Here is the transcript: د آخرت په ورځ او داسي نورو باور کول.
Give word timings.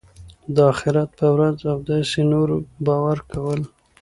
د 0.55 0.55
آخرت 0.71 1.09
په 1.19 1.27
ورځ 1.35 1.57
او 1.71 1.77
داسي 1.89 2.23
نورو 2.33 2.55
باور 2.85 3.17
کول. 3.31 3.61